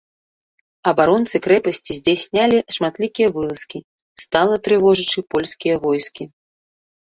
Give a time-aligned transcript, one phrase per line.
[0.91, 3.79] Абаронцы крэпасці здзяйснялі шматлікія вылазкі,
[4.25, 6.23] стала трывожачы польскія войскі.